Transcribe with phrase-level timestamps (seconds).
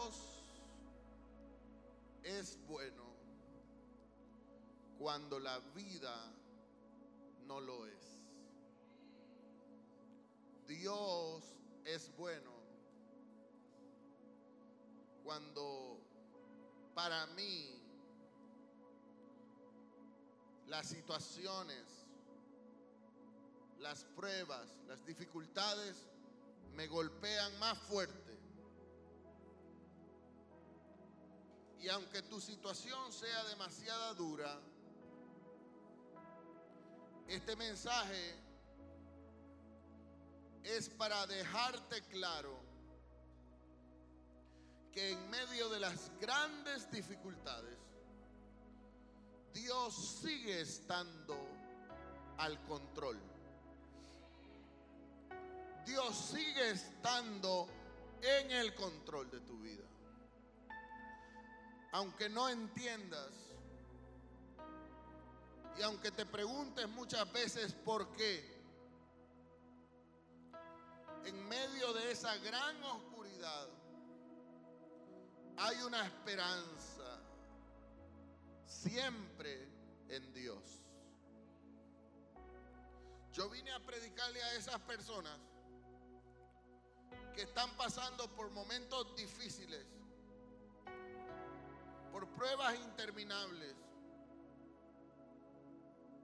[0.00, 0.42] Dios
[2.22, 3.04] es bueno
[4.98, 6.32] cuando la vida
[7.44, 8.22] no lo es.
[10.66, 11.44] Dios
[11.84, 12.50] es bueno
[15.22, 16.00] cuando
[16.94, 17.78] para mí
[20.66, 22.06] las situaciones,
[23.80, 26.08] las pruebas, las dificultades
[26.74, 28.29] me golpean más fuerte.
[31.80, 34.60] Y aunque tu situación sea demasiado dura,
[37.26, 38.34] este mensaje
[40.62, 42.58] es para dejarte claro
[44.92, 47.78] que en medio de las grandes dificultades,
[49.54, 51.36] Dios sigue estando
[52.38, 53.18] al control.
[55.86, 57.68] Dios sigue estando
[58.20, 59.89] en el control de tu vida.
[61.92, 63.32] Aunque no entiendas
[65.78, 68.60] y aunque te preguntes muchas veces por qué,
[71.24, 73.68] en medio de esa gran oscuridad
[75.56, 77.20] hay una esperanza
[78.66, 79.68] siempre
[80.08, 80.80] en Dios.
[83.32, 85.38] Yo vine a predicarle a esas personas
[87.34, 89.86] que están pasando por momentos difíciles,
[92.10, 93.74] por pruebas interminables,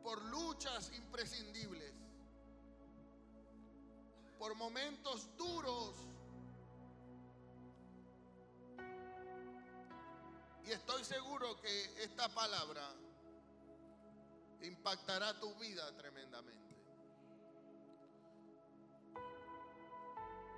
[0.02, 1.92] por luchas imprescindibles,
[4.38, 5.94] por momentos duros.
[10.64, 12.82] Y estoy seguro que esta palabra
[14.62, 16.76] impactará tu vida tremendamente.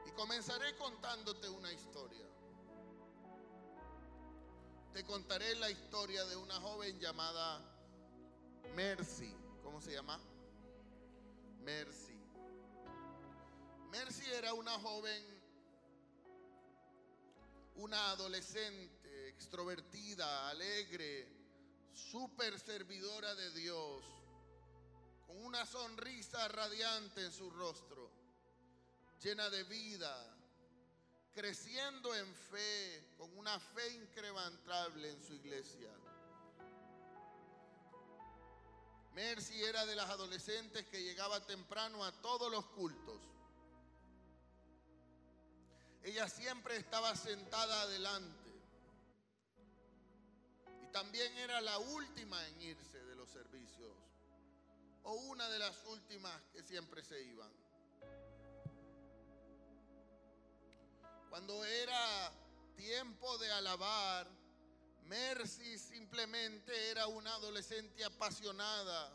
[0.07, 2.28] Y comenzaré contándote una historia.
[4.93, 7.61] Te contaré la historia de una joven llamada
[8.75, 9.35] Mercy.
[9.63, 10.19] ¿Cómo se llama?
[11.63, 12.19] Mercy.
[13.91, 15.23] Mercy era una joven,
[17.77, 21.29] una adolescente, extrovertida, alegre,
[21.93, 24.05] súper servidora de Dios,
[25.27, 28.19] con una sonrisa radiante en su rostro
[29.21, 30.38] llena de vida,
[31.39, 35.89] creciendo en fe, con una fe incrementable en su iglesia.
[39.15, 43.21] Mercy era de las adolescentes que llegaba temprano a todos los cultos.
[46.03, 48.51] Ella siempre estaba sentada adelante.
[50.83, 53.95] Y también era la última en irse de los servicios.
[55.05, 57.58] O una de las últimas que siempre se iban.
[61.29, 62.33] Cuando era
[62.77, 64.27] tiempo de alabar,
[65.05, 69.13] Mercy simplemente era una adolescente apasionada,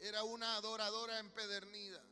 [0.00, 2.02] era una adoradora empedernida.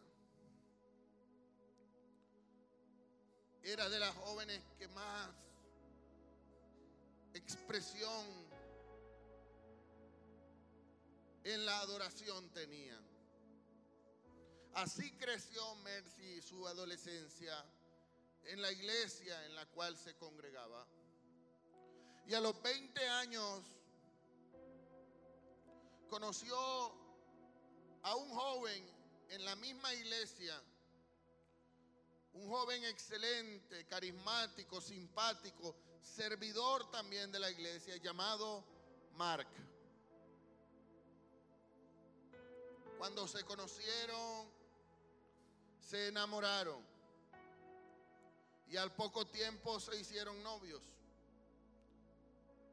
[3.62, 5.30] Era de las jóvenes que más
[7.34, 8.26] expresión
[11.44, 13.02] en la adoración tenían.
[14.74, 17.64] Así creció Mercy su adolescencia
[18.46, 20.86] en la iglesia en la cual se congregaba.
[22.26, 23.64] Y a los 20 años
[26.08, 26.56] conoció
[28.02, 28.86] a un joven
[29.28, 30.62] en la misma iglesia,
[32.32, 38.64] un joven excelente, carismático, simpático, servidor también de la iglesia, llamado
[39.12, 39.48] Mark.
[42.98, 44.50] Cuando se conocieron,
[45.80, 46.93] se enamoraron
[48.74, 50.82] y al poco tiempo se hicieron novios.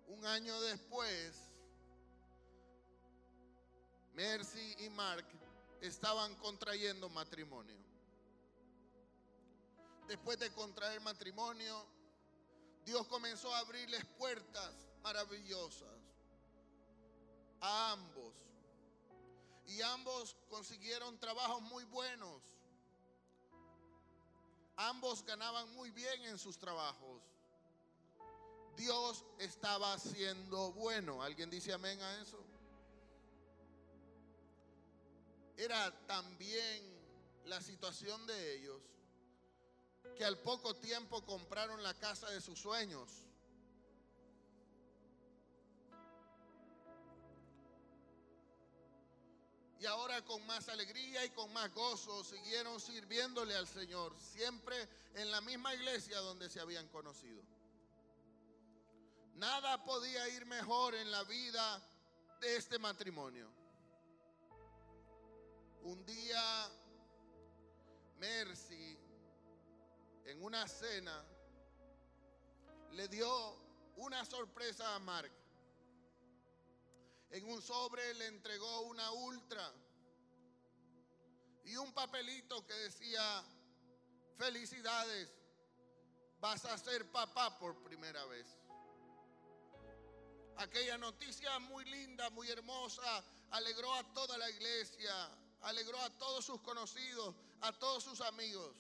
[0.08, 1.36] Un año después,
[4.14, 5.28] Mercy y Mark
[5.80, 7.78] estaban contrayendo matrimonio.
[10.08, 11.86] Después de contraer matrimonio,
[12.84, 14.74] Dios comenzó a abrirles puertas
[15.04, 16.00] maravillosas
[17.60, 18.34] a ambos.
[19.68, 22.42] Y ambos consiguieron trabajos muy buenos.
[24.90, 27.22] Ambos ganaban muy bien en sus trabajos.
[28.76, 31.22] Dios estaba siendo bueno.
[31.22, 32.44] ¿Alguien dice amén a eso?
[35.56, 36.84] Era también
[37.46, 38.82] la situación de ellos
[40.18, 43.28] que al poco tiempo compraron la casa de sus sueños.
[49.82, 54.76] Y ahora con más alegría y con más gozo siguieron sirviéndole al Señor, siempre
[55.16, 57.42] en la misma iglesia donde se habían conocido.
[59.34, 61.82] Nada podía ir mejor en la vida
[62.40, 63.50] de este matrimonio.
[65.82, 66.70] Un día,
[68.20, 69.00] Mercy,
[70.26, 71.26] en una cena,
[72.92, 73.56] le dio
[73.96, 75.41] una sorpresa a Mark.
[77.32, 79.72] En un sobre le entregó una ultra
[81.64, 83.44] y un papelito que decía,
[84.38, 85.30] felicidades,
[86.42, 88.46] vas a ser papá por primera vez.
[90.58, 95.14] Aquella noticia muy linda, muy hermosa, alegró a toda la iglesia,
[95.62, 98.76] alegró a todos sus conocidos, a todos sus amigos.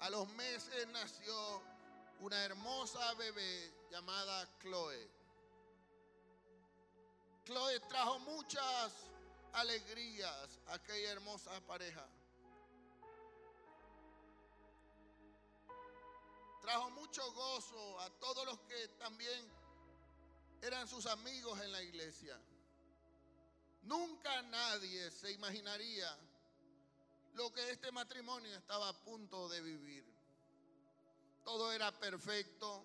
[0.00, 1.62] A los meses nació
[2.18, 5.10] una hermosa bebé llamada Chloe.
[7.44, 8.92] Chloe trajo muchas
[9.52, 12.06] alegrías a aquella hermosa pareja.
[16.62, 19.50] Trajo mucho gozo a todos los que también
[20.62, 22.38] eran sus amigos en la iglesia.
[23.82, 26.16] Nunca nadie se imaginaría
[27.34, 30.04] lo que este matrimonio estaba a punto de vivir.
[31.44, 32.84] Todo era perfecto,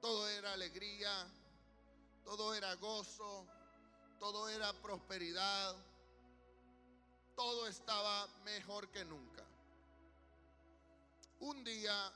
[0.00, 1.26] todo era alegría,
[2.24, 3.46] todo era gozo,
[4.18, 5.76] todo era prosperidad,
[7.34, 9.44] todo estaba mejor que nunca.
[11.40, 12.12] Un día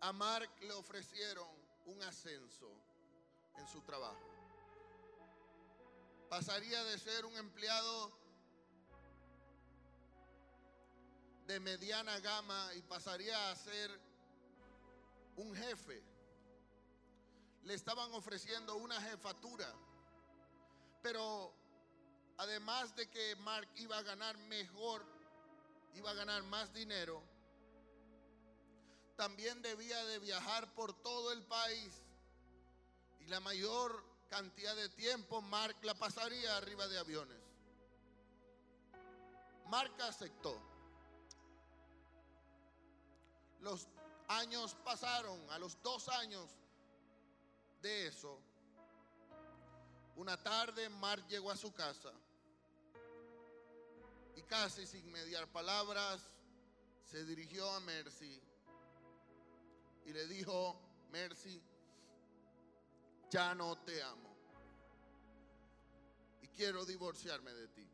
[0.00, 1.48] a Mark le ofrecieron
[1.86, 2.70] un ascenso
[3.56, 4.28] en su trabajo.
[6.28, 8.12] Pasaría de ser un empleado
[11.46, 14.07] de mediana gama y pasaría a ser
[15.38, 16.02] un jefe.
[17.64, 19.72] Le estaban ofreciendo una jefatura.
[21.02, 21.52] Pero
[22.38, 25.04] además de que Mark iba a ganar mejor,
[25.94, 27.22] iba a ganar más dinero,
[29.16, 31.92] también debía de viajar por todo el país
[33.20, 37.42] y la mayor cantidad de tiempo Mark la pasaría arriba de aviones.
[39.66, 40.56] Mark aceptó.
[43.60, 43.88] Los
[44.28, 46.48] años pasaron, a los dos años
[47.82, 48.38] de eso,
[50.16, 52.12] una tarde Mark llegó a su casa
[54.36, 56.20] y casi sin mediar palabras
[57.04, 58.40] se dirigió a Mercy
[60.04, 61.62] y le dijo, Mercy,
[63.30, 64.36] ya no te amo.
[66.42, 67.88] Y quiero divorciarme de ti.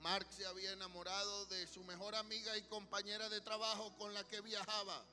[0.00, 4.40] Mark se había enamorado de su mejor amiga y compañera de trabajo con la que
[4.40, 5.04] viajaba.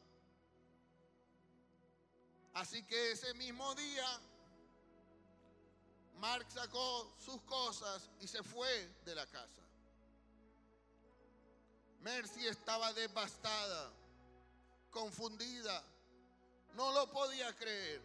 [2.54, 4.20] Así que ese mismo día,
[6.18, 9.62] Mark sacó sus cosas y se fue de la casa.
[12.00, 13.92] Mercy estaba devastada
[14.92, 15.84] confundida,
[16.76, 18.02] no lo podía creer.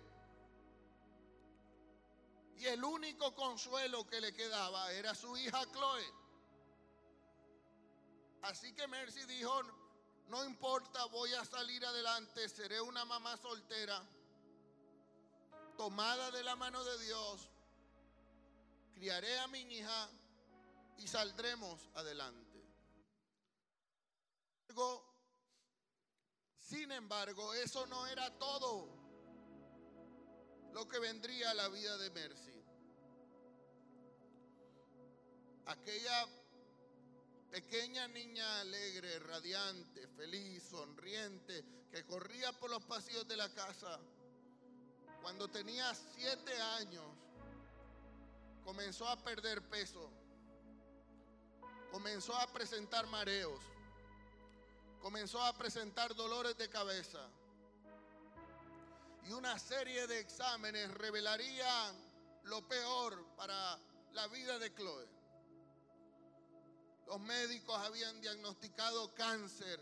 [2.57, 6.20] Y el único consuelo que le quedaba era su hija Chloe.
[8.43, 9.63] Así que Mercy dijo,
[10.29, 14.03] no importa, voy a salir adelante, seré una mamá soltera,
[15.77, 17.49] tomada de la mano de Dios,
[18.95, 20.09] criaré a mi hija
[20.99, 22.51] y saldremos adelante.
[26.59, 28.89] Sin embargo, eso no era todo
[30.73, 32.65] lo que vendría a la vida de Mercy.
[35.67, 36.27] Aquella
[37.51, 43.99] pequeña niña alegre, radiante, feliz, sonriente, que corría por los pasillos de la casa,
[45.23, 47.05] cuando tenía siete años,
[48.65, 50.11] comenzó a perder peso,
[51.91, 53.61] comenzó a presentar mareos
[55.01, 57.27] comenzó a presentar dolores de cabeza.
[59.27, 61.97] Y una serie de exámenes revelarían
[62.45, 63.79] lo peor para
[64.13, 65.20] la vida de Chloe.
[67.07, 69.81] Los médicos habían diagnosticado cáncer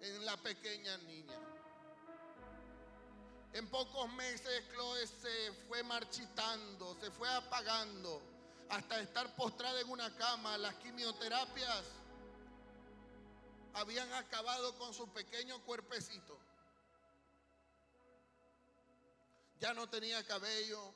[0.00, 1.38] en la pequeña niña.
[3.52, 8.22] En pocos meses Chloe se fue marchitando, se fue apagando,
[8.68, 10.58] hasta estar postrada en una cama.
[10.58, 11.84] Las quimioterapias
[13.74, 16.38] habían acabado con su pequeño cuerpecito.
[19.58, 20.92] Ya no tenía cabello.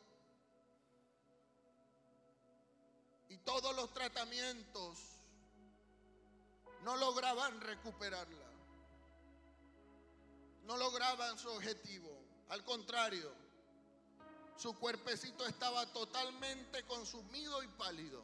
[3.30, 4.98] Y todos los tratamientos
[6.82, 8.50] no lograban recuperarla.
[10.64, 12.10] No lograban su objetivo.
[12.50, 13.32] Al contrario,
[14.56, 18.22] su cuerpecito estaba totalmente consumido y pálido.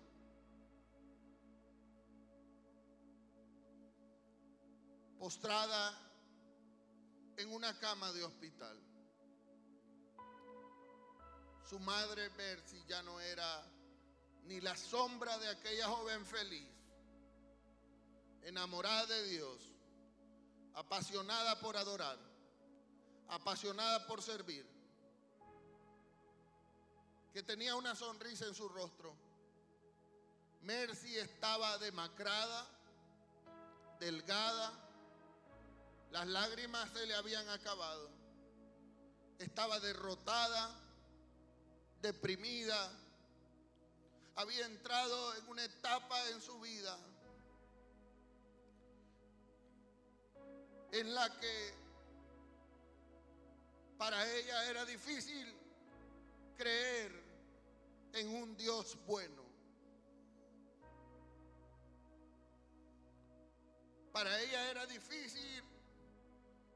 [5.19, 5.93] postrada
[7.37, 8.79] en una cama de hospital.
[11.69, 13.65] Su madre Mercy ya no era
[14.47, 16.69] ni la sombra de aquella joven feliz,
[18.43, 19.61] enamorada de Dios,
[20.75, 22.19] apasionada por adorar,
[23.29, 24.65] apasionada por servir,
[27.33, 29.15] que tenía una sonrisa en su rostro.
[30.62, 32.67] Mercy estaba demacrada,
[33.99, 34.73] delgada,
[36.12, 38.11] las lágrimas se le habían acabado,
[39.38, 40.71] estaba derrotada,
[42.00, 42.91] deprimida,
[44.37, 46.97] había entrado en una etapa en su vida
[50.93, 51.75] en la que
[53.99, 55.55] para ella era difícil
[56.57, 57.12] creer
[58.12, 59.45] en un Dios bueno.
[64.12, 65.62] Para ella era difícil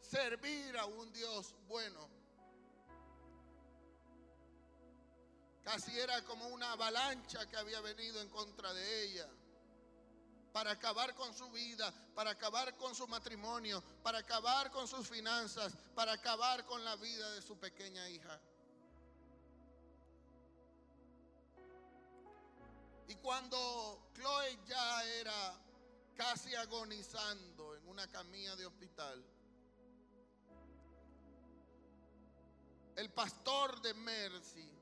[0.00, 2.19] servir a un Dios bueno.
[5.62, 9.28] Casi era como una avalancha que había venido en contra de ella
[10.52, 15.76] para acabar con su vida, para acabar con su matrimonio, para acabar con sus finanzas,
[15.94, 18.40] para acabar con la vida de su pequeña hija.
[23.06, 25.60] Y cuando Chloe ya era
[26.16, 29.24] casi agonizando en una camilla de hospital,
[32.96, 34.79] el pastor de Mercy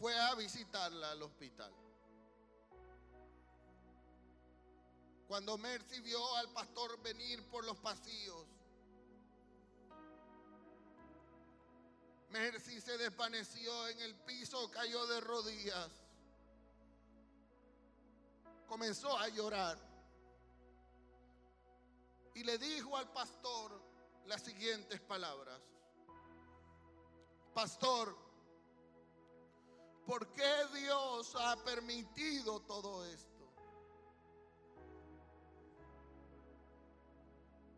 [0.00, 1.70] fue a visitarla al hospital.
[5.28, 8.46] Cuando Mercy vio al pastor venir por los pasillos,
[12.30, 15.90] Mercy se desvaneció en el piso, cayó de rodillas,
[18.66, 19.78] comenzó a llorar
[22.34, 23.82] y le dijo al pastor
[24.24, 25.60] las siguientes palabras.
[27.52, 28.29] Pastor,
[30.10, 33.48] ¿Por qué Dios ha permitido todo esto?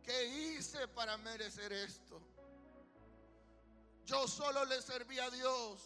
[0.03, 2.23] ¿Qué hice para merecer esto?
[4.07, 5.83] Yo solo le serví a Dios.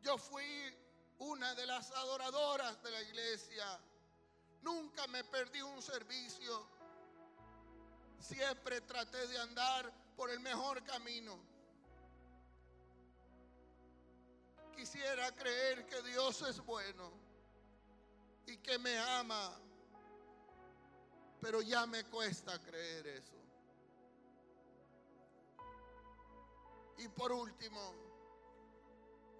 [0.00, 0.46] Yo fui
[1.18, 3.80] una de las adoradoras de la iglesia.
[4.62, 6.68] Nunca me perdí un servicio.
[8.20, 11.53] Siempre traté de andar por el mejor camino.
[14.74, 17.12] Quisiera creer que Dios es bueno
[18.46, 19.58] y que me ama,
[21.40, 23.34] pero ya me cuesta creer eso.
[26.98, 27.94] Y por último,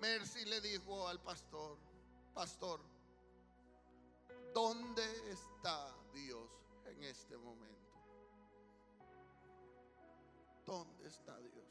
[0.00, 1.78] Mercy le dijo al pastor,
[2.34, 2.80] pastor,
[4.52, 6.50] ¿dónde está Dios
[6.86, 7.74] en este momento?
[10.66, 11.63] ¿Dónde está Dios?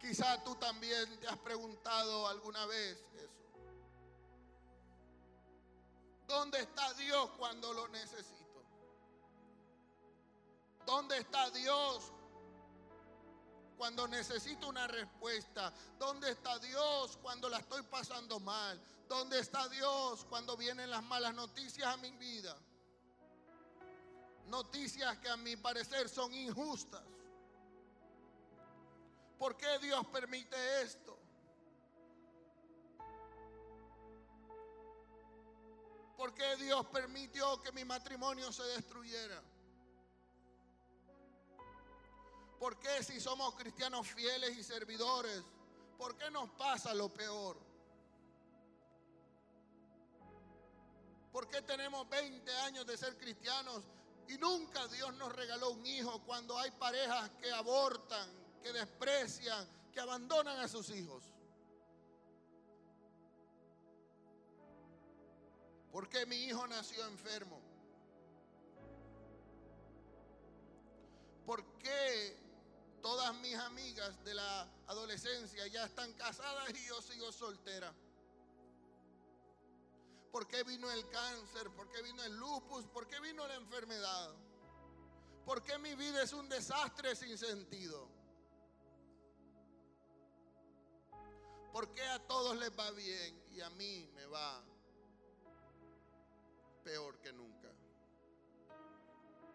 [0.00, 3.30] Quizá tú también te has preguntado alguna vez eso.
[6.26, 8.62] ¿Dónde está Dios cuando lo necesito?
[10.86, 12.12] ¿Dónde está Dios
[13.76, 15.72] cuando necesito una respuesta?
[15.98, 18.80] ¿Dónde está Dios cuando la estoy pasando mal?
[19.08, 22.56] ¿Dónde está Dios cuando vienen las malas noticias a mi vida?
[24.46, 27.02] Noticias que a mi parecer son injustas.
[29.40, 31.18] ¿Por qué Dios permite esto?
[36.14, 39.42] ¿Por qué Dios permitió que mi matrimonio se destruyera?
[42.58, 45.42] ¿Por qué si somos cristianos fieles y servidores,
[45.96, 47.56] por qué nos pasa lo peor?
[51.32, 53.84] ¿Por qué tenemos 20 años de ser cristianos
[54.28, 60.00] y nunca Dios nos regaló un hijo cuando hay parejas que abortan, que desprecian, que
[60.00, 61.24] abandonan a sus hijos.
[65.92, 67.60] ¿Por qué mi hijo nació enfermo?
[71.44, 72.36] ¿Por qué
[73.02, 77.92] todas mis amigas de la adolescencia ya están casadas y yo sigo soltera?
[80.30, 81.70] ¿Por qué vino el cáncer?
[81.70, 82.86] ¿Por qué vino el lupus?
[82.86, 84.30] ¿Por qué vino la enfermedad?
[85.44, 88.08] ¿Por qué mi vida es un desastre sin sentido?
[91.72, 94.62] ¿Por qué a todos les va bien y a mí me va
[96.82, 97.68] peor que nunca?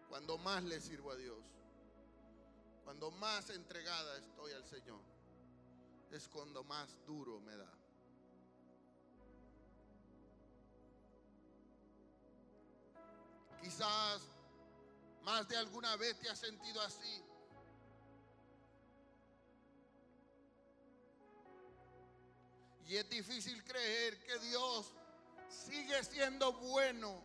[0.08, 1.44] Cuando más le sirvo a Dios,
[2.84, 5.02] cuando más entregada estoy al Señor,
[6.10, 7.72] es cuando más duro me da.
[13.60, 14.22] Quizás
[15.22, 17.25] más de alguna vez te has sentido así.
[22.86, 24.92] Y es difícil creer que Dios
[25.48, 27.20] sigue siendo bueno.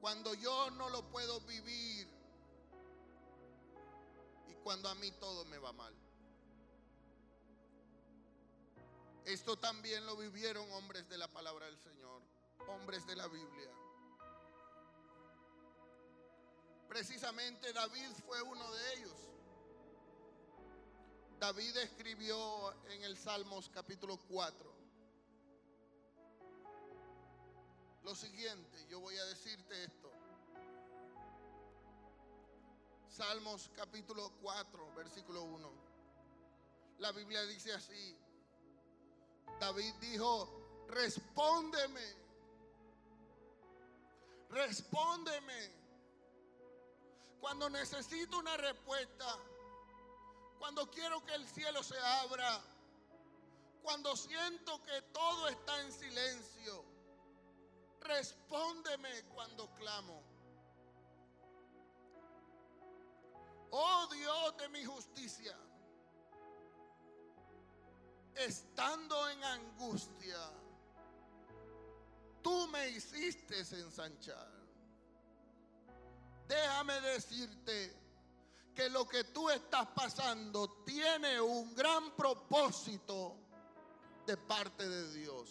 [0.00, 2.08] Cuando yo no lo puedo vivir
[4.48, 5.94] y cuando a mí todo me va mal.
[9.24, 12.22] Esto también lo vivieron hombres de la palabra del Señor,
[12.66, 13.70] hombres de la Biblia.
[16.88, 19.28] Precisamente David fue uno de ellos.
[21.38, 24.78] David escribió en el Salmos capítulo 4
[28.08, 30.10] lo siguiente, yo voy a decirte esto.
[33.10, 35.70] Salmos capítulo 4, versículo 1.
[37.00, 38.16] La Biblia dice así,
[39.60, 42.16] David dijo, respóndeme,
[44.48, 45.70] respóndeme.
[47.40, 49.38] Cuando necesito una respuesta,
[50.58, 52.60] cuando quiero que el cielo se abra,
[53.82, 56.84] cuando siento que todo está en silencio,
[58.00, 60.22] respóndeme cuando clamo.
[63.70, 65.56] Oh Dios de mi justicia,
[68.34, 70.38] estando en angustia,
[72.42, 74.58] tú me hiciste ensanchar.
[76.46, 78.07] Déjame decirte
[78.78, 83.34] que lo que tú estás pasando tiene un gran propósito
[84.24, 85.50] de parte de Dios.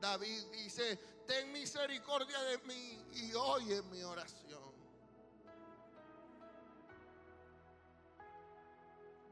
[0.00, 4.72] David dice, ten misericordia de mí y oye mi oración.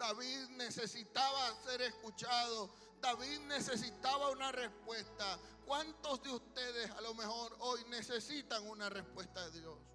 [0.01, 2.71] David necesitaba ser escuchado.
[3.01, 5.39] David necesitaba una respuesta.
[5.65, 9.88] ¿Cuántos de ustedes a lo mejor hoy necesitan una respuesta de Dios?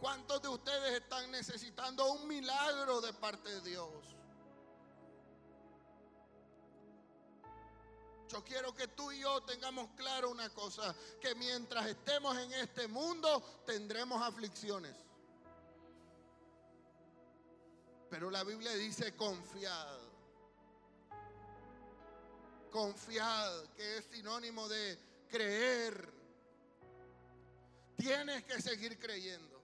[0.00, 4.16] ¿Cuántos de ustedes están necesitando un milagro de parte de Dios?
[8.28, 12.88] Yo quiero que tú y yo tengamos claro una cosa, que mientras estemos en este
[12.88, 14.94] mundo tendremos aflicciones.
[18.10, 19.98] Pero la Biblia dice confiad.
[22.70, 24.98] Confiad, que es sinónimo de
[25.30, 26.12] creer.
[27.96, 29.55] Tienes que seguir creyendo.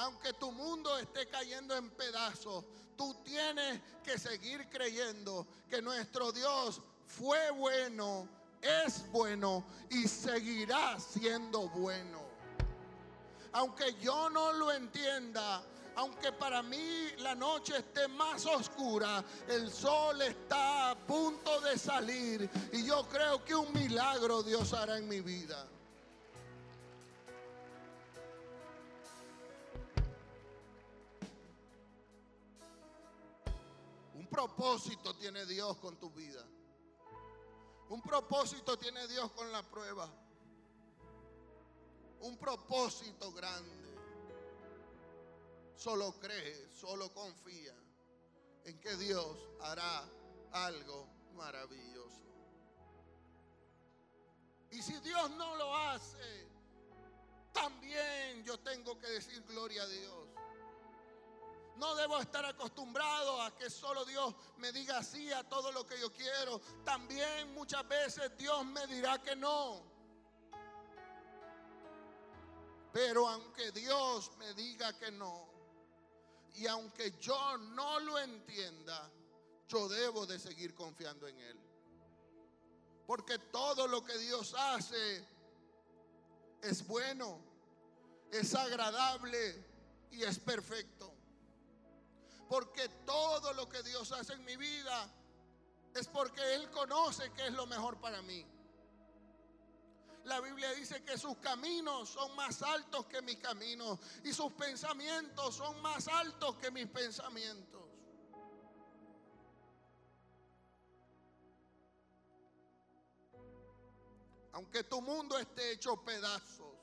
[0.00, 2.64] Aunque tu mundo esté cayendo en pedazos,
[2.96, 8.26] tú tienes que seguir creyendo que nuestro Dios fue bueno,
[8.62, 12.22] es bueno y seguirá siendo bueno.
[13.52, 15.62] Aunque yo no lo entienda,
[15.96, 22.48] aunque para mí la noche esté más oscura, el sol está a punto de salir
[22.72, 25.68] y yo creo que un milagro Dios hará en mi vida.
[34.30, 36.46] Propósito tiene Dios con tu vida.
[37.88, 40.08] Un propósito tiene Dios con la prueba.
[42.20, 43.90] Un propósito grande.
[45.74, 47.74] Solo cree, solo confía
[48.64, 50.08] en que Dios hará
[50.52, 52.20] algo maravilloso.
[54.70, 56.48] Y si Dios no lo hace,
[57.52, 60.19] también yo tengo que decir gloria a Dios.
[61.80, 65.98] No debo estar acostumbrado a que solo Dios me diga sí a todo lo que
[65.98, 66.60] yo quiero.
[66.84, 69.82] También muchas veces Dios me dirá que no.
[72.92, 75.48] Pero aunque Dios me diga que no,
[76.56, 79.10] y aunque yo no lo entienda,
[79.66, 81.58] yo debo de seguir confiando en Él.
[83.06, 85.26] Porque todo lo que Dios hace
[86.60, 87.40] es bueno,
[88.30, 89.64] es agradable
[90.10, 91.19] y es perfecto.
[92.50, 95.08] Porque todo lo que Dios hace en mi vida
[95.94, 98.44] es porque Él conoce que es lo mejor para mí.
[100.24, 105.54] La Biblia dice que sus caminos son más altos que mis caminos y sus pensamientos
[105.54, 107.84] son más altos que mis pensamientos.
[114.54, 116.74] Aunque tu mundo esté hecho pedazos,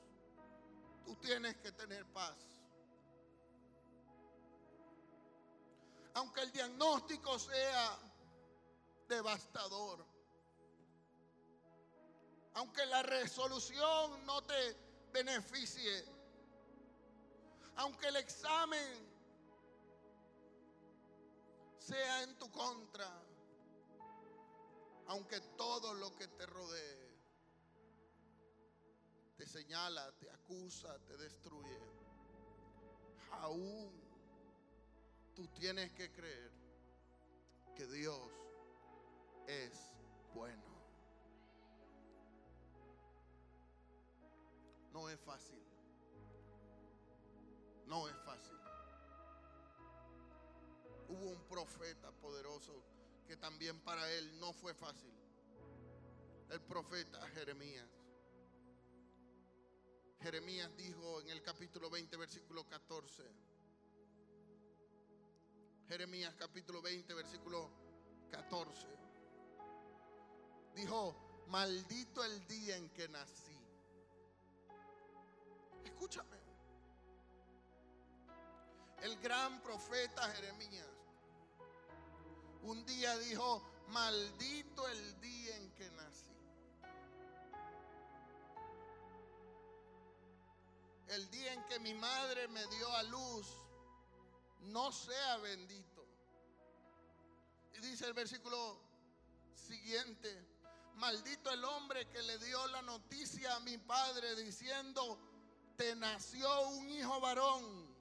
[1.04, 2.47] tú tienes que tener paz.
[6.18, 7.96] Aunque el diagnóstico sea
[9.08, 10.04] devastador,
[12.56, 14.76] aunque la resolución no te
[15.14, 16.04] beneficie,
[17.76, 19.08] aunque el examen
[21.78, 23.08] sea en tu contra,
[25.10, 27.16] aunque todo lo que te rodee
[29.38, 31.80] te señala, te acusa, te destruye,
[33.34, 34.07] aún
[35.38, 36.52] tú tienes que creer
[37.76, 38.20] que Dios
[39.46, 39.72] es
[40.34, 40.64] bueno.
[44.92, 45.64] No es fácil.
[47.86, 48.58] No es fácil.
[51.08, 52.84] Hubo un profeta poderoso
[53.28, 55.14] que también para él no fue fácil.
[56.50, 57.88] El profeta Jeremías.
[60.20, 63.47] Jeremías dijo en el capítulo 20, versículo 14.
[65.88, 67.70] Jeremías capítulo 20, versículo
[68.32, 68.88] 14.
[70.76, 71.16] Dijo,
[71.48, 73.58] maldito el día en que nací.
[75.86, 76.38] Escúchame.
[79.02, 80.88] El gran profeta Jeremías
[82.68, 86.36] un día dijo, maldito el día en que nací.
[91.08, 93.48] El día en que mi madre me dio a luz,
[94.68, 96.06] no sea bendito.
[97.74, 98.80] Y dice el versículo
[99.54, 100.46] siguiente,
[100.96, 105.20] maldito el hombre que le dio la noticia a mi padre diciendo,
[105.76, 107.96] te nació un hijo varón.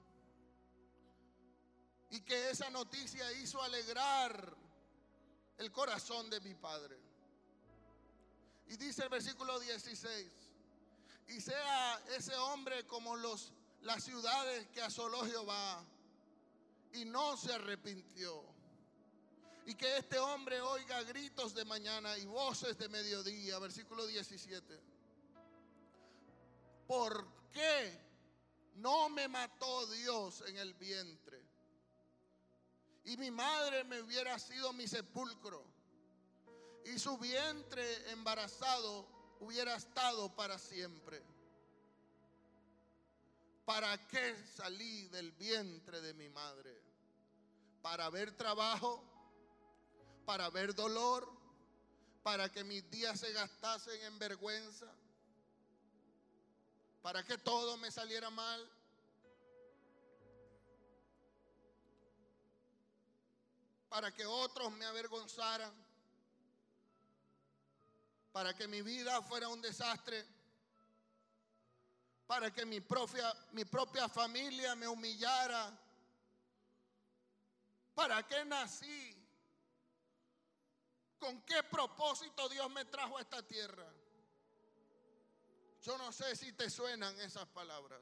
[2.09, 4.55] Y que esa noticia hizo alegrar
[5.57, 6.97] el corazón de mi padre.
[8.67, 10.31] Y dice el versículo 16,
[11.29, 15.85] y sea ese hombre como los, las ciudades que asoló Jehová
[16.97, 18.43] y no se arrepintió.
[19.65, 24.79] Y que este hombre oiga gritos de mañana y voces de mediodía, versículo 17.
[26.87, 27.99] ¿Por qué
[28.75, 31.47] no me mató Dios en el vientre?
[33.07, 35.63] y mi madre me hubiera sido mi sepulcro
[36.83, 39.07] y su vientre embarazado
[39.39, 41.23] hubiera estado para siempre.
[43.63, 46.76] ¿Para qué salí del vientre de mi madre?
[47.89, 49.01] ¿Para ver trabajo?
[50.25, 51.25] ¿Para ver dolor?
[52.21, 54.93] ¿Para que mis días se gastasen en vergüenza?
[57.01, 58.69] ¿Para que todo me saliera mal?
[63.89, 65.73] para que otros me avergonzaran,
[68.33, 70.25] para que mi vida fuera un desastre,
[72.27, 75.86] para que mi propia, mi propia familia me humillara.
[77.97, 79.11] ¿Para qué nací?
[81.17, 83.91] ¿Con qué propósito Dios me trajo a esta tierra?
[85.81, 87.99] Yo no sé si te suenan esas palabras.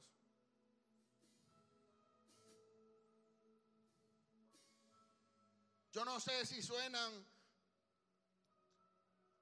[5.94, 7.26] Yo no sé si suenan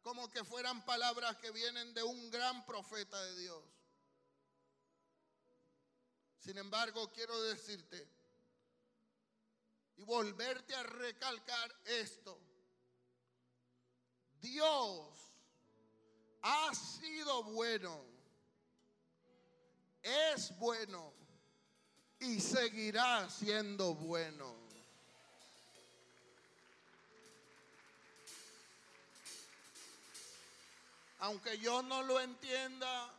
[0.04, 3.64] como que fueran palabras que vienen de un gran profeta de Dios.
[6.38, 8.23] Sin embargo, quiero decirte
[9.98, 12.40] y volverte a recalcar esto.
[14.42, 15.08] Dios
[16.42, 18.04] ha sido bueno,
[20.02, 21.14] es bueno
[22.20, 24.64] y seguirá siendo bueno.
[31.24, 33.10] aunque yo no lo entienda,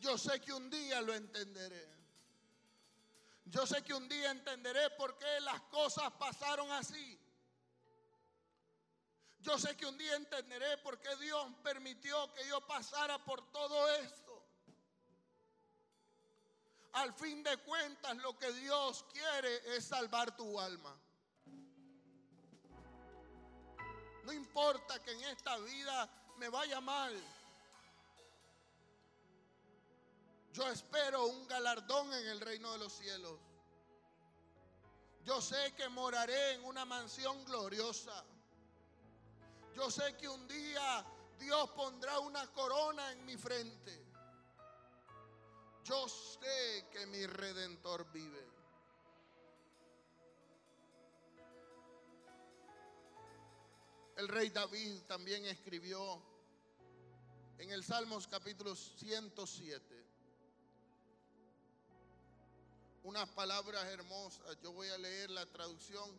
[0.00, 1.93] yo sé que un día lo entenderé.
[3.46, 7.20] Yo sé que un día entenderé por qué las cosas pasaron así.
[9.40, 13.90] Yo sé que un día entenderé por qué Dios permitió que yo pasara por todo
[13.96, 14.42] esto.
[16.94, 20.98] Al fin de cuentas, lo que Dios quiere es salvar tu alma.
[24.22, 27.12] No importa que en esta vida me vaya mal.
[30.54, 33.40] Yo espero un galardón en el reino de los cielos.
[35.24, 38.24] Yo sé que moraré en una mansión gloriosa.
[39.74, 41.04] Yo sé que un día
[41.40, 44.00] Dios pondrá una corona en mi frente.
[45.82, 48.46] Yo sé que mi redentor vive.
[54.18, 56.22] El rey David también escribió
[57.58, 60.04] en el Salmos capítulo 107
[63.04, 64.58] unas palabras hermosas.
[64.62, 66.10] Yo voy a leer la traducción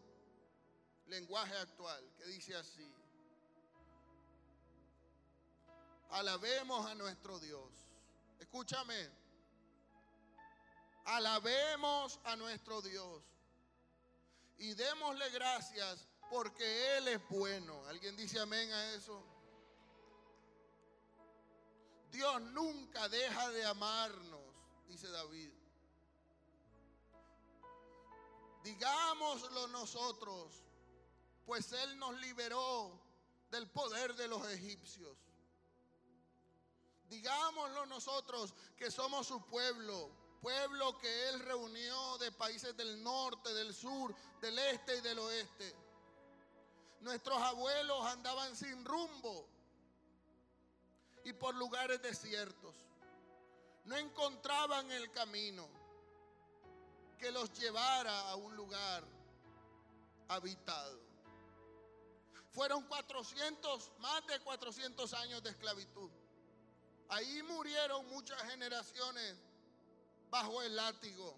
[1.07, 2.93] lenguaje actual que dice así.
[6.11, 7.69] Alabemos a nuestro Dios.
[8.39, 9.09] Escúchame.
[11.05, 13.21] Alabemos a nuestro Dios
[14.57, 17.85] y démosle gracias porque Él es bueno.
[17.87, 19.23] ¿Alguien dice amén a eso?
[22.11, 24.55] Dios nunca deja de amarnos,
[24.87, 25.54] dice David.
[28.65, 30.63] Digámoslo nosotros,
[31.45, 32.99] pues Él nos liberó
[33.51, 35.15] del poder de los egipcios.
[37.07, 40.09] Digámoslo nosotros que somos su pueblo,
[40.41, 45.75] pueblo que Él reunió de países del norte, del sur, del este y del oeste.
[47.01, 49.47] Nuestros abuelos andaban sin rumbo
[51.23, 52.73] y por lugares desiertos.
[53.83, 55.74] No encontraban el camino
[57.17, 59.03] que los llevara a un lugar
[60.27, 60.99] habitado.
[62.51, 66.09] Fueron 400, más de 400 años de esclavitud.
[67.09, 69.35] Ahí murieron muchas generaciones
[70.29, 71.37] bajo el látigo.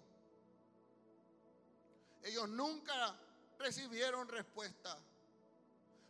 [2.22, 3.18] Ellos nunca
[3.58, 4.96] recibieron respuesta.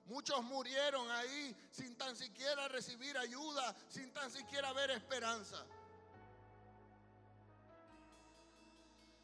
[0.07, 5.67] Muchos murieron ahí sin tan siquiera recibir ayuda, sin tan siquiera ver esperanza.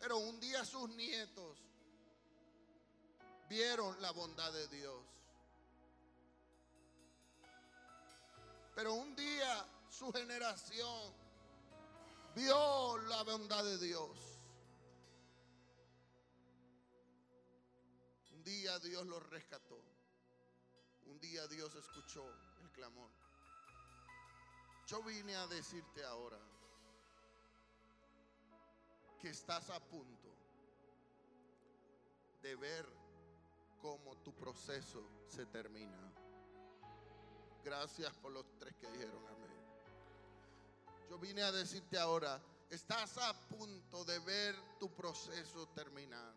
[0.05, 1.57] Pero un día sus nietos
[3.49, 5.03] vieron la bondad de Dios.
[8.75, 11.11] Pero un día su generación
[12.35, 14.11] vio la bondad de Dios.
[18.33, 19.81] Un día Dios los rescató.
[21.07, 22.27] Un día Dios escuchó
[22.61, 23.09] el clamor.
[24.87, 26.39] Yo vine a decirte ahora
[29.25, 30.29] que estás a punto
[32.43, 32.87] de ver
[33.81, 36.13] cómo tu proceso se termina.
[37.65, 39.57] Gracias por los tres que dijeron amén.
[41.09, 46.35] Yo vine a decirte ahora, estás a punto de ver tu proceso terminar.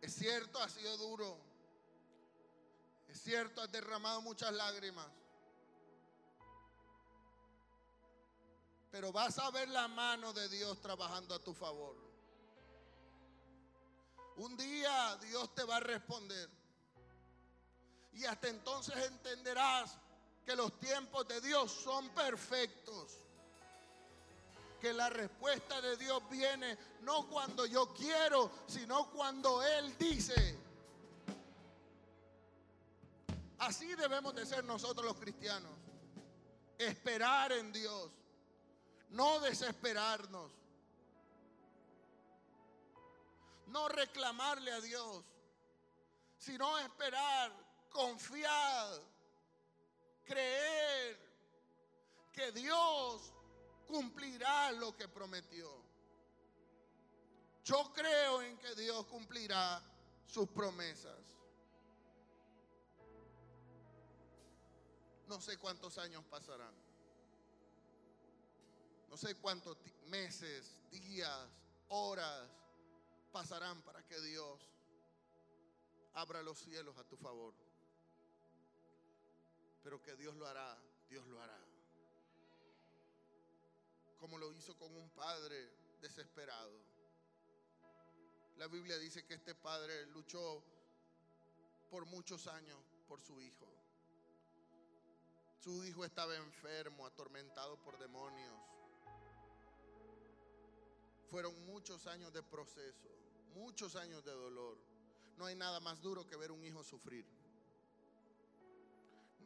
[0.00, 1.36] Es cierto, ha sido duro.
[3.10, 5.21] Es cierto, has derramado muchas lágrimas.
[8.92, 11.96] Pero vas a ver la mano de Dios trabajando a tu favor.
[14.36, 16.50] Un día Dios te va a responder.
[18.12, 19.96] Y hasta entonces entenderás
[20.44, 23.16] que los tiempos de Dios son perfectos.
[24.78, 30.58] Que la respuesta de Dios viene no cuando yo quiero, sino cuando Él dice.
[33.58, 35.72] Así debemos de ser nosotros los cristianos.
[36.76, 38.10] Esperar en Dios
[39.12, 40.50] no desesperarnos.
[43.66, 45.24] No reclamarle a Dios,
[46.36, 47.52] sino esperar,
[47.90, 49.00] confiar,
[50.24, 51.18] creer
[52.32, 53.32] que Dios
[53.86, 55.70] cumplirá lo que prometió.
[57.64, 59.82] Yo creo en que Dios cumplirá
[60.26, 61.18] sus promesas.
[65.28, 66.81] No sé cuántos años pasarán.
[69.12, 71.46] No sé cuántos meses, días,
[71.88, 72.48] horas
[73.30, 74.58] pasarán para que Dios
[76.14, 77.52] abra los cielos a tu favor.
[79.82, 80.78] Pero que Dios lo hará,
[81.10, 81.60] Dios lo hará.
[84.16, 85.70] Como lo hizo con un padre
[86.00, 86.80] desesperado.
[88.56, 90.64] La Biblia dice que este padre luchó
[91.90, 93.68] por muchos años por su hijo.
[95.58, 98.81] Su hijo estaba enfermo, atormentado por demonios.
[101.32, 103.08] Fueron muchos años de proceso,
[103.54, 104.76] muchos años de dolor.
[105.38, 107.24] No hay nada más duro que ver un hijo sufrir.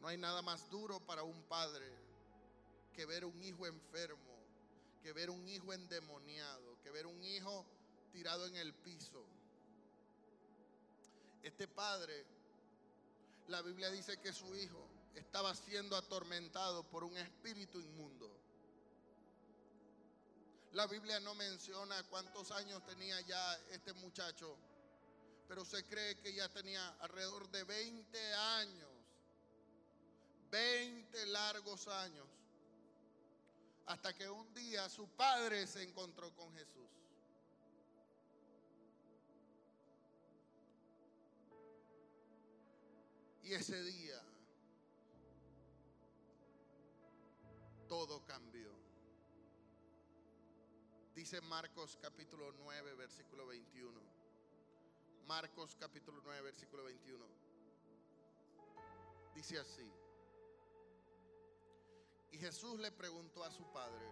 [0.01, 1.89] No hay nada más duro para un padre
[2.91, 4.35] que ver un hijo enfermo,
[5.01, 7.65] que ver un hijo endemoniado, que ver un hijo
[8.11, 9.25] tirado en el piso.
[11.41, 12.25] Este padre,
[13.47, 18.36] la Biblia dice que su hijo estaba siendo atormentado por un espíritu inmundo.
[20.73, 24.57] La Biblia no menciona cuántos años tenía ya este muchacho,
[25.47, 28.91] pero se cree que ya tenía alrededor de 20 años,
[30.51, 32.27] 20 largos años,
[33.85, 36.89] hasta que un día su padre se encontró con Jesús.
[43.43, 44.21] Y ese día
[47.87, 48.46] todo cambió.
[51.29, 53.99] Dice Marcos capítulo 9, versículo 21.
[55.25, 57.25] Marcos capítulo 9, versículo 21.
[59.35, 59.91] Dice así.
[62.31, 64.09] Y Jesús le preguntó a su padre,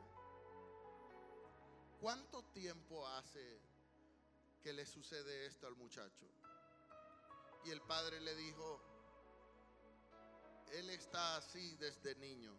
[2.02, 3.62] ¿cuánto tiempo hace
[4.62, 6.26] que le sucede esto al muchacho.
[7.64, 8.82] Y el padre le dijo,
[10.74, 12.54] él está así desde niño.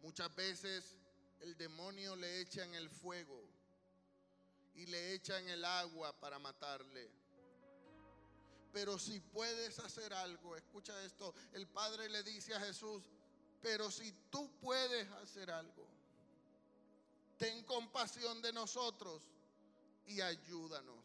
[0.00, 0.98] Muchas veces
[1.40, 3.42] el demonio le echa en el fuego
[4.74, 7.10] y le echa en el agua para matarle.
[8.72, 13.08] Pero si puedes hacer algo, escucha esto, el Padre le dice a Jesús,
[13.60, 15.88] pero si tú puedes hacer algo,
[17.38, 19.22] ten compasión de nosotros
[20.06, 21.04] y ayúdanos.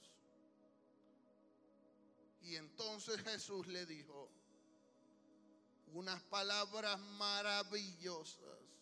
[2.41, 4.29] Y entonces Jesús le dijo
[5.93, 8.72] unas palabras maravillosas.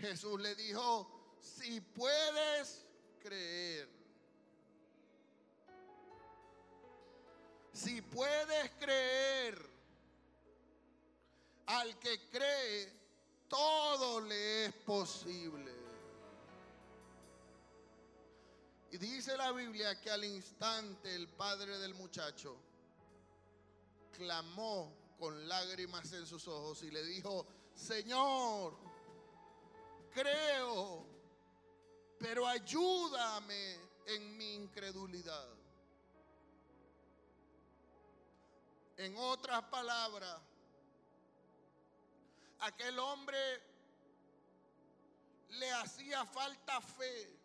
[0.00, 2.84] Jesús le dijo, si puedes
[3.22, 3.88] creer,
[7.72, 9.70] si puedes creer,
[11.66, 12.92] al que cree,
[13.48, 15.72] todo le es posible.
[18.92, 22.56] Y dice la Biblia que al instante el padre del muchacho
[24.16, 28.89] clamó con lágrimas en sus ojos y le dijo, Señor,
[30.10, 31.06] creo,
[32.18, 35.48] pero ayúdame en mi incredulidad.
[38.96, 40.38] En otras palabras,
[42.58, 43.62] aquel hombre
[45.50, 47.40] le hacía falta fe.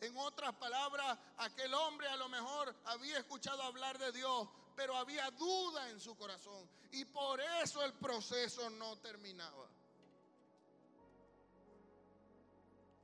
[0.00, 5.30] En otras palabras, aquel hombre a lo mejor había escuchado hablar de Dios, pero había
[5.30, 6.68] duda en su corazón.
[6.90, 9.68] Y por eso el proceso no terminaba.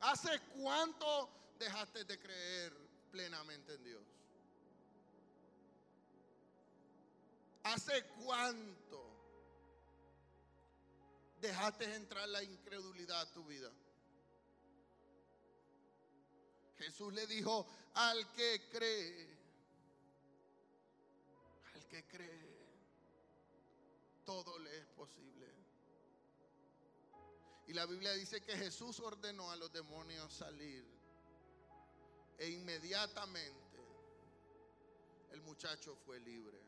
[0.01, 2.73] ¿Hace cuánto dejaste de creer
[3.11, 4.03] plenamente en Dios?
[7.63, 9.03] ¿Hace cuánto
[11.41, 13.71] dejaste entrar la incredulidad a tu vida?
[16.79, 19.29] Jesús le dijo, al que cree,
[21.75, 22.51] al que cree,
[24.25, 25.40] todo le es posible.
[27.71, 30.85] Y la Biblia dice que Jesús ordenó a los demonios salir.
[32.37, 33.79] E inmediatamente
[35.31, 36.61] el muchacho fue libre.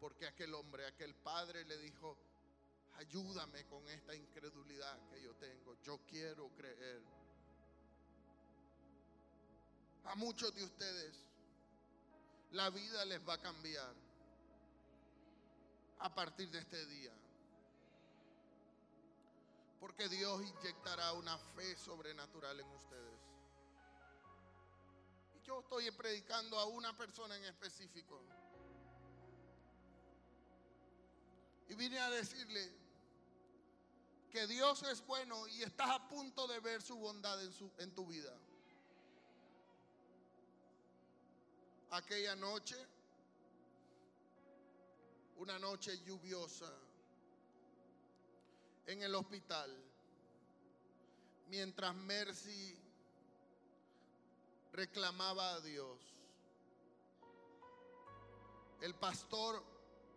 [0.00, 2.16] Porque aquel hombre, aquel padre le dijo,
[2.94, 5.76] ayúdame con esta incredulidad que yo tengo.
[5.82, 7.02] Yo quiero creer.
[10.04, 11.22] A muchos de ustedes
[12.52, 14.05] la vida les va a cambiar
[15.98, 17.12] a partir de este día.
[19.80, 23.20] Porque Dios inyectará una fe sobrenatural en ustedes.
[25.36, 28.20] Y yo estoy predicando a una persona en específico.
[31.68, 32.72] Y vine a decirle
[34.30, 37.94] que Dios es bueno y estás a punto de ver su bondad en, su, en
[37.94, 38.32] tu vida.
[41.90, 42.76] Aquella noche,
[45.46, 46.68] una noche lluviosa,
[48.84, 49.72] en el hospital,
[51.46, 52.76] mientras Mercy
[54.72, 56.00] reclamaba a Dios,
[58.80, 59.62] el pastor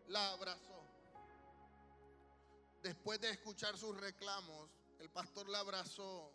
[0.08, 0.82] la abrazó.
[2.82, 4.68] Después de escuchar sus reclamos,
[5.00, 6.32] el pastor la abrazó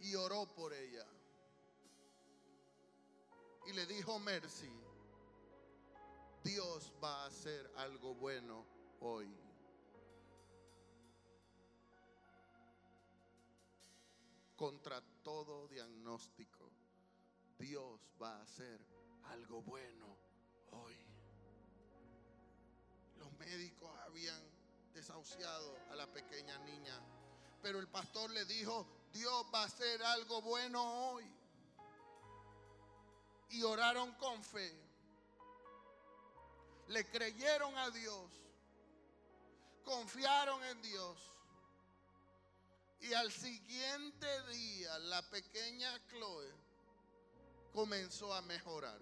[0.00, 1.06] y oró por ella.
[3.68, 4.70] Y le dijo, Mercy,
[6.42, 8.66] Dios va a hacer algo bueno
[9.00, 9.28] hoy.
[14.56, 16.70] Contra todo diagnóstico,
[17.58, 18.80] Dios va a hacer
[19.24, 20.16] algo bueno
[20.72, 20.96] hoy.
[23.18, 24.42] Los médicos habían
[24.94, 26.98] desahuciado a la pequeña niña,
[27.62, 31.24] pero el pastor le dijo, Dios va a hacer algo bueno hoy.
[33.50, 34.89] Y oraron con fe.
[36.90, 38.30] Le creyeron a Dios.
[39.84, 41.18] Confiaron en Dios.
[43.00, 46.52] Y al siguiente día la pequeña Chloe
[47.72, 49.00] comenzó a mejorar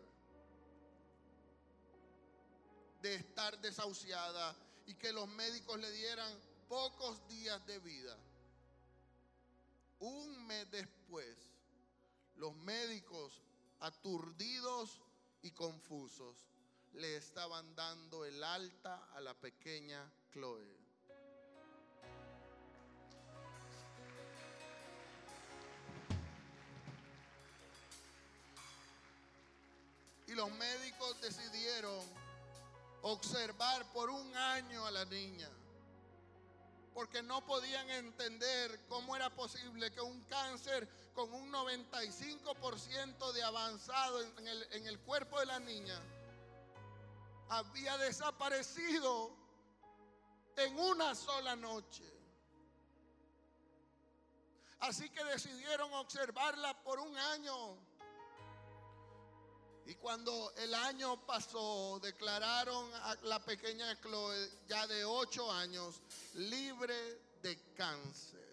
[3.01, 4.55] de estar desahuciada
[4.87, 6.31] y que los médicos le dieran
[6.69, 8.17] pocos días de vida.
[10.01, 11.37] Un mes después,
[12.37, 13.43] los médicos
[13.81, 15.01] aturdidos
[15.41, 16.37] y confusos
[16.95, 20.77] le estaban dando el alta a la pequeña Chloe.
[30.27, 32.05] Y los médicos decidieron
[33.03, 35.49] observar por un año a la niña.
[36.95, 44.21] porque no podían entender cómo era posible que un cáncer con un 95% de avanzado
[44.21, 45.97] en el, en el cuerpo de la niña
[47.49, 49.31] había desaparecido
[50.57, 52.05] en una sola noche.
[54.81, 57.77] Así que decidieron observarla por un año.
[59.87, 66.03] Y cuando el año pasó, declararon a la pequeña Chloe, ya de ocho años,
[66.35, 66.95] libre
[67.43, 68.47] de cáncer.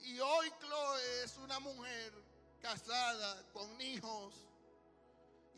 [0.00, 2.12] Y hoy Chloe es una mujer
[2.60, 4.47] casada con hijos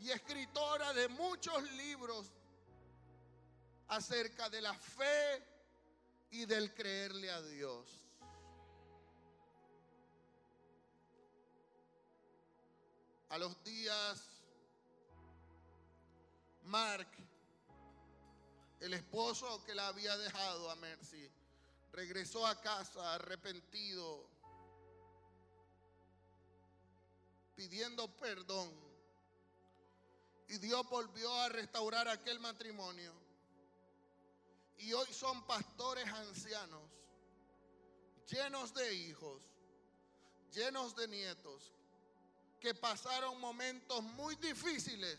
[0.01, 2.31] y escritora de muchos libros
[3.87, 5.45] acerca de la fe
[6.31, 7.87] y del creerle a Dios.
[13.29, 14.27] A los días,
[16.63, 17.07] Mark,
[18.79, 21.29] el esposo que la había dejado a Mercy,
[21.93, 24.27] regresó a casa arrepentido,
[27.55, 28.90] pidiendo perdón.
[30.51, 33.13] Y Dios volvió a restaurar aquel matrimonio
[34.79, 36.81] y hoy son pastores ancianos,
[38.27, 39.41] llenos de hijos,
[40.53, 41.71] llenos de nietos,
[42.59, 45.17] que pasaron momentos muy difíciles,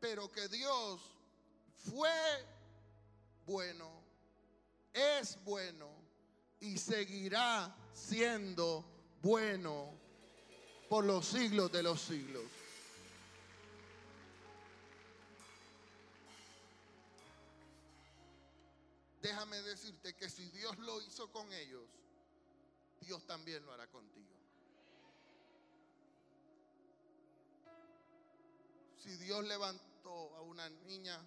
[0.00, 1.02] pero que Dios
[1.90, 2.46] fue
[3.44, 3.90] bueno,
[4.94, 5.86] es bueno
[6.60, 8.86] y seguirá siendo
[9.20, 9.92] bueno
[10.88, 12.59] por los siglos de los siglos.
[19.20, 21.88] Déjame decirte que si Dios lo hizo con ellos,
[23.00, 24.34] Dios también lo hará contigo.
[28.96, 31.18] Si Dios levantó a una niña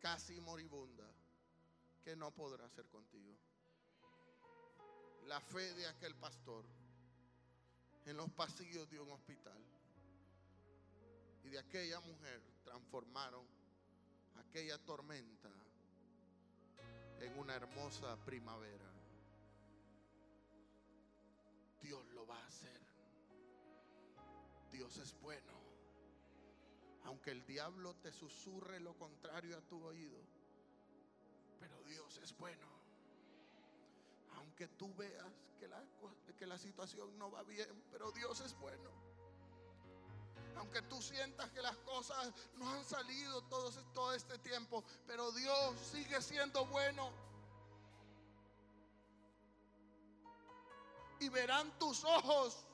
[0.00, 1.04] casi moribunda,
[2.02, 3.36] ¿qué no podrá hacer contigo?
[5.26, 6.64] La fe de aquel pastor
[8.06, 9.62] en los pasillos de un hospital
[11.44, 13.46] y de aquella mujer transformaron
[14.36, 15.50] aquella tormenta
[17.20, 18.90] en una hermosa primavera.
[21.80, 22.80] Dios lo va a hacer.
[24.70, 25.52] Dios es bueno.
[27.04, 30.18] Aunque el diablo te susurre lo contrario a tu oído.
[31.58, 32.66] Pero Dios es bueno.
[34.36, 35.82] Aunque tú veas que la,
[36.38, 39.09] que la situación no va bien, pero Dios es bueno
[40.60, 45.74] aunque tú sientas que las cosas no han salido todo, todo este tiempo, pero Dios
[45.90, 47.10] sigue siendo bueno.
[51.18, 52.66] Y verán tus ojos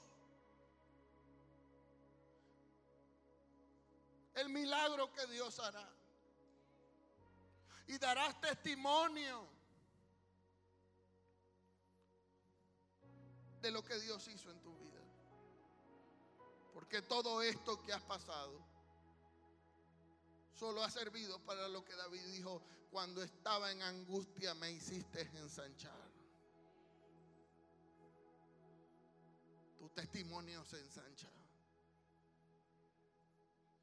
[4.34, 5.88] el milagro que Dios hará.
[7.86, 9.46] Y darás testimonio
[13.62, 14.95] de lo que Dios hizo en tu vida.
[16.86, 18.64] Porque todo esto que has pasado
[20.54, 22.62] solo ha servido para lo que David dijo,
[22.92, 26.08] cuando estaba en angustia me hiciste ensanchar.
[29.80, 31.28] Tu testimonio se ensancha.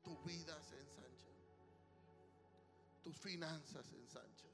[0.01, 1.27] Tu vida se ensancha.
[3.03, 4.51] Tus finanzas se ensanchan.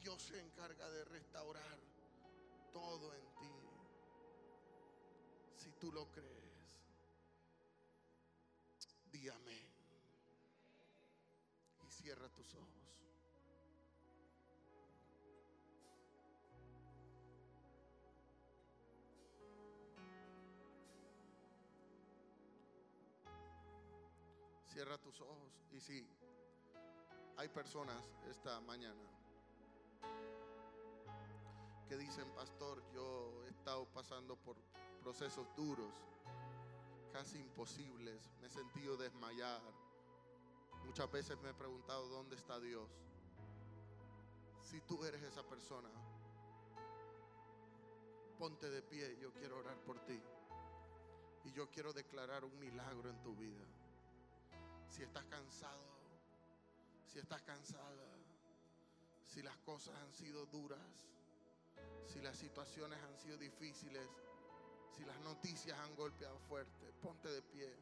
[0.00, 1.78] Dios se encarga de restaurar
[2.74, 3.52] todo en ti.
[5.56, 6.37] Si tú lo crees.
[12.08, 12.68] Cierra tus ojos.
[24.72, 25.52] Cierra tus ojos.
[25.70, 26.08] Y si
[27.36, 28.94] hay personas esta mañana
[31.90, 34.56] que dicen, pastor, yo he estado pasando por
[35.02, 35.92] procesos duros
[37.12, 39.60] casi imposibles, me he sentido desmayar.
[40.88, 42.88] Muchas veces me he preguntado dónde está Dios.
[44.62, 45.90] Si tú eres esa persona,
[48.38, 50.18] ponte de pie, yo quiero orar por ti.
[51.44, 53.66] Y yo quiero declarar un milagro en tu vida.
[54.88, 55.84] Si estás cansado,
[57.06, 58.08] si estás cansada,
[59.26, 60.80] si las cosas han sido duras,
[62.06, 64.08] si las situaciones han sido difíciles,
[64.96, 67.76] si las noticias han golpeado fuerte, ponte de pie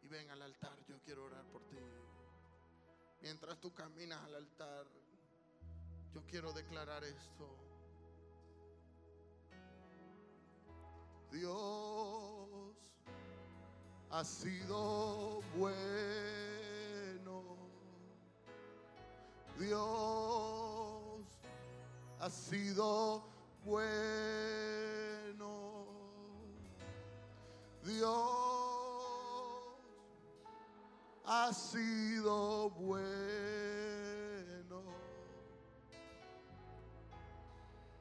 [0.00, 0.78] y ven al altar.
[0.88, 1.76] Yo quiero orar por ti.
[3.20, 4.86] Mientras tú caminas al altar,
[6.12, 7.58] yo quiero declarar esto.
[11.30, 12.76] Dios
[14.10, 16.04] ha sido bueno
[19.58, 21.24] Dios
[22.20, 23.22] ha sido
[23.64, 23.84] bueno.
[27.84, 28.63] Dios
[31.24, 33.14] ha sido bueno.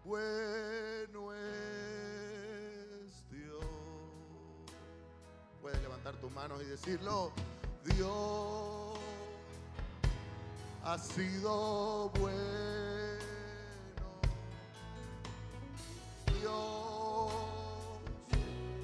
[0.04, 3.66] Bueno es Dios.
[5.62, 7.32] Puedes levantar tus manos y decirlo.
[7.86, 8.98] Dios
[10.84, 12.44] ha sido bueno.
[16.40, 17.32] Dios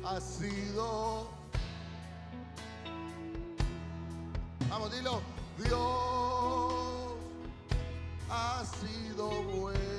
[0.05, 1.38] ha sido.
[4.69, 5.21] Vamos, dilo.
[5.57, 5.79] Dios
[8.29, 9.98] ha sido bueno.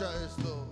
[0.00, 0.68] Esto.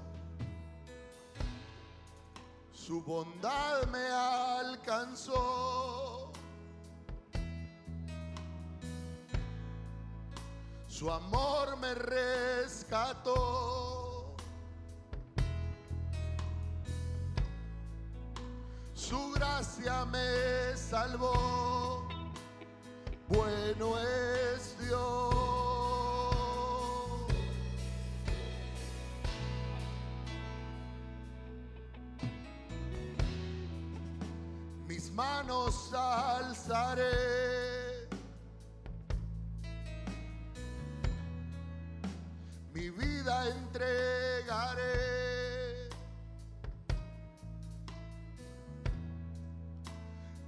[2.72, 6.30] Su bondad me alcanzó.
[10.86, 13.16] Su amor me rescató.
[18.94, 22.06] Su gracia me salvó.
[23.28, 25.25] Bueno es Dios.
[35.16, 37.10] Manos alzaré.
[42.74, 44.98] Mi vida entregaré.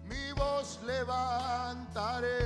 [0.07, 2.39] Mi voz levantaré.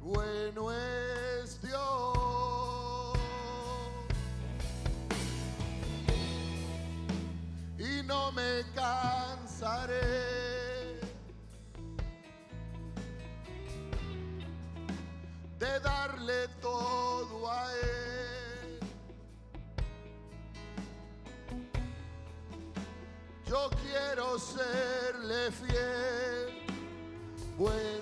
[0.00, 2.08] Bueno es Dios.
[7.78, 10.17] y no me cansaré
[23.70, 26.62] quiero serle fiel,
[27.56, 27.97] bueno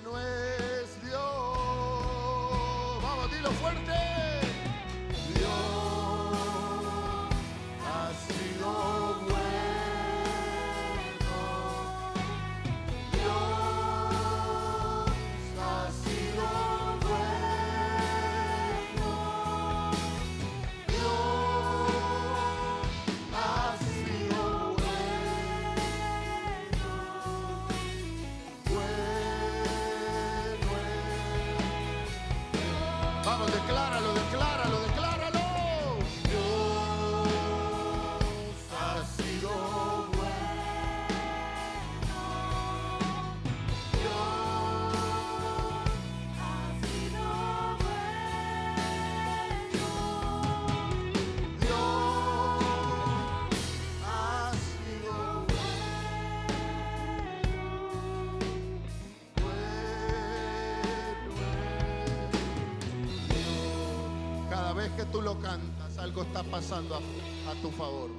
[65.17, 68.11] tú lo cantas, algo está pasando a, a tu favor.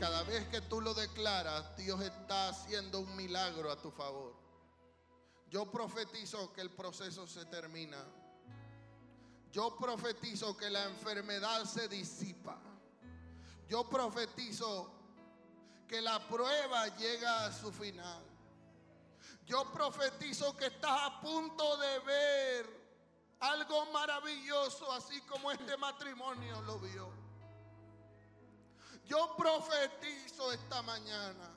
[0.00, 4.34] Cada vez que tú lo declaras, Dios está haciendo un milagro a tu favor.
[5.50, 8.02] Yo profetizo que el proceso se termina.
[9.52, 12.58] Yo profetizo que la enfermedad se disipa.
[13.68, 14.90] Yo profetizo
[15.86, 18.22] que la prueba llega a su final.
[19.44, 22.77] Yo profetizo que estás a punto de ver
[23.40, 27.12] algo maravilloso, así como este matrimonio lo vio.
[29.06, 31.50] Yo profetizo esta mañana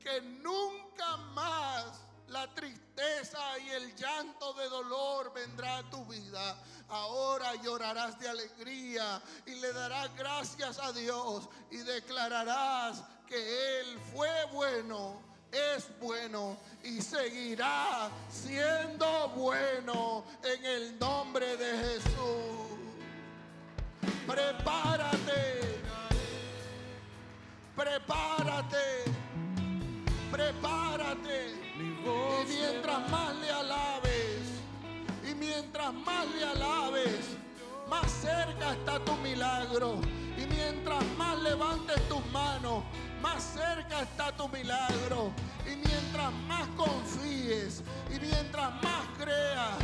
[0.00, 6.62] que nunca más la tristeza y el llanto de dolor vendrá a tu vida.
[6.88, 14.44] Ahora llorarás de alegría y le darás gracias a Dios y declararás que Él fue
[14.52, 15.22] bueno,
[15.54, 22.64] es bueno y seguirá siendo bueno en el nombre de Jesús.
[24.26, 25.78] Prepárate,
[27.76, 29.04] prepárate,
[30.30, 31.54] prepárate.
[32.04, 34.40] Y mientras más le alabes,
[35.30, 37.20] y mientras más le alabes,
[37.88, 40.00] más cerca está tu milagro.
[40.36, 42.82] Y mientras más levantes tus manos,
[43.54, 45.32] cerca está tu milagro.
[45.66, 47.82] Y mientras más confíes
[48.14, 49.78] y mientras más creas,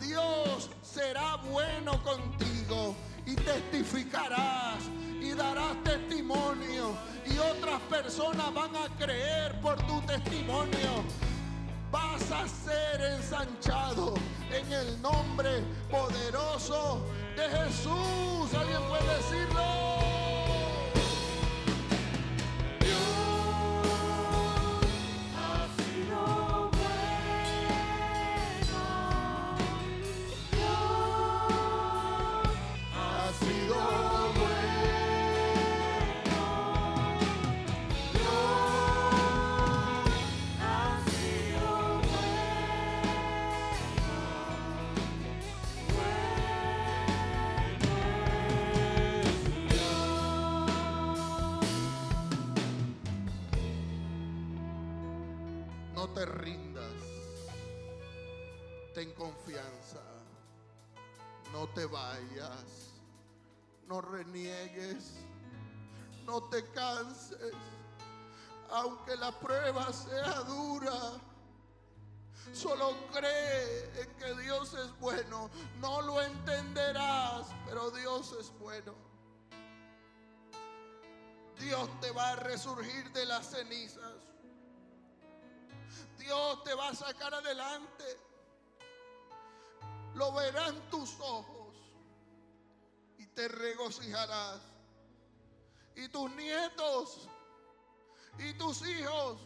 [0.00, 2.96] Dios será bueno contigo
[3.26, 4.82] y testificarás
[5.20, 6.94] y darás testimonio
[7.26, 11.04] y otras personas van a creer por tu testimonio.
[11.92, 14.14] Vas a ser ensanchado
[14.50, 17.04] en el nombre poderoso
[17.36, 18.54] de Jesús.
[18.54, 19.89] ¿Alguien puede decirlo?
[63.90, 65.14] No reniegues.
[66.24, 67.52] No te canses.
[68.70, 70.92] Aunque la prueba sea dura.
[72.52, 75.50] Solo cree en que Dios es bueno.
[75.80, 78.94] No lo entenderás, pero Dios es bueno.
[81.58, 84.14] Dios te va a resurgir de las cenizas.
[86.16, 88.04] Dios te va a sacar adelante.
[90.14, 91.59] Lo verán tus ojos
[93.40, 94.60] te regocijarás.
[95.96, 97.26] Y tus nietos
[98.38, 99.40] y tus hijos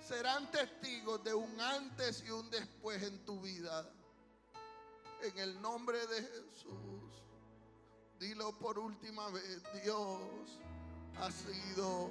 [0.00, 3.88] serán testigos de un antes y un después en tu vida.
[5.22, 7.22] En el nombre de Jesús.
[8.18, 10.58] Dilo por última vez, Dios
[11.20, 12.10] ha sido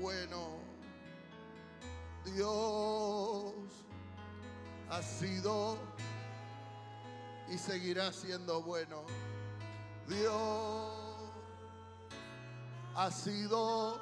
[0.00, 0.58] bueno.
[2.24, 3.54] Dios
[4.90, 5.78] ha sido
[7.48, 9.04] y seguirá siendo bueno.
[10.08, 11.30] Dios
[12.94, 14.00] ha sido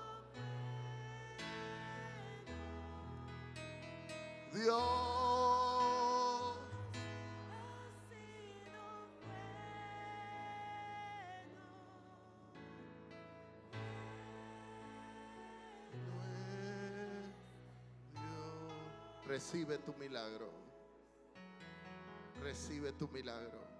[4.54, 5.06] Dios
[19.26, 20.50] Recibe tu milagro.
[22.42, 23.75] Recibe tu milagro.